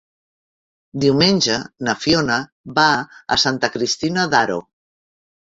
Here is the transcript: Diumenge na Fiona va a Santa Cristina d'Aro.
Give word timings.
Diumenge 1.03 1.57
na 1.89 1.95
Fiona 2.05 2.39
va 2.81 2.87
a 3.37 3.39
Santa 3.45 3.71
Cristina 3.77 4.27
d'Aro. 4.35 4.59